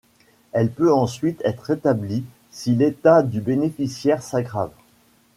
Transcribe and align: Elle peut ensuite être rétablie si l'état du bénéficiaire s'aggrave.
Elle 0.51 0.71
peut 0.71 0.91
ensuite 0.91 1.43
être 1.45 1.61
rétablie 1.61 2.25
si 2.49 2.73
l'état 2.73 3.21
du 3.21 3.39
bénéficiaire 3.39 4.23
s'aggrave. 4.23 4.71